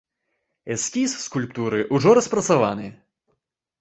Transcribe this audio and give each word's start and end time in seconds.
Эскіз 0.75 1.11
скульптуры 1.25 1.79
ўжо 1.99 2.17
распрацаваны. 2.19 2.87